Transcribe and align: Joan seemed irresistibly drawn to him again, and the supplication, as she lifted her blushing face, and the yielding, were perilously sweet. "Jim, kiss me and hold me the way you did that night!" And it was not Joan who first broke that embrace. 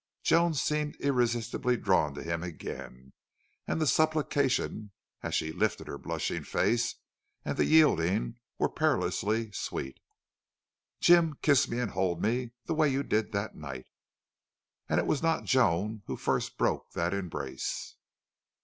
Joan 0.23 0.55
seemed 0.55 0.95
irresistibly 0.95 1.77
drawn 1.77 2.15
to 2.15 2.23
him 2.23 2.41
again, 2.41 3.13
and 3.67 3.79
the 3.79 3.85
supplication, 3.85 4.93
as 5.21 5.35
she 5.35 5.51
lifted 5.51 5.85
her 5.87 5.99
blushing 5.99 6.43
face, 6.43 6.95
and 7.45 7.55
the 7.55 7.65
yielding, 7.65 8.39
were 8.57 8.67
perilously 8.67 9.51
sweet. 9.51 9.99
"Jim, 11.01 11.37
kiss 11.43 11.69
me 11.69 11.77
and 11.77 11.91
hold 11.91 12.19
me 12.19 12.49
the 12.65 12.73
way 12.73 12.89
you 12.89 13.03
did 13.03 13.31
that 13.33 13.53
night!" 13.55 13.85
And 14.89 14.99
it 14.99 15.05
was 15.05 15.21
not 15.21 15.43
Joan 15.43 16.01
who 16.07 16.17
first 16.17 16.57
broke 16.57 16.93
that 16.93 17.13
embrace. 17.13 17.95